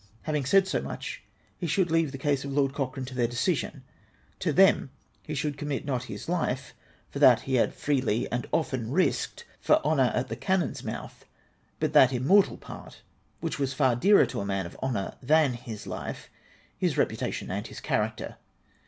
Having 0.23 0.45
said 0.45 0.67
so 0.67 0.81
much, 0.81 1.21
he 1.59 1.67
should 1.67 1.91
leave 1.91 2.11
the 2.11 2.17
case 2.17 2.43
of 2.43 2.51
Lord 2.51 2.73
Cochrane 2.73 3.05
to 3.05 3.13
their 3.13 3.27
decision; 3.27 3.83
to 4.39 4.51
them 4.51 4.89
he 5.21 5.35
should 5.35 5.59
commit 5.59 5.85
not 5.85 6.05
his 6.05 6.27
life, 6.27 6.73
for 7.11 7.19
that 7.19 7.41
he 7.41 7.53
had 7.53 7.75
freely 7.75 8.27
and 8.31 8.47
often 8.51 8.89
risked 8.89 9.45
for 9.59 9.77
honour 9.85 10.11
at 10.15 10.27
the 10.27 10.35
cannon's 10.35 10.83
mouth, 10.83 11.25
but 11.79 11.93
that 11.93 12.11
immortal 12.11 12.57
part, 12.57 13.03
which 13.41 13.59
was 13.59 13.75
far 13.75 13.95
dearer 13.95 14.25
to 14.25 14.41
a 14.41 14.43
man 14.45 14.65
of 14.65 14.75
honour 14.81 15.13
than 15.21 15.53
his 15.53 15.85
life, 15.85 16.31
his 16.79 16.97
reputation 16.97 17.51
and 17.51 17.67
his 17.67 17.79
character. 17.79 18.37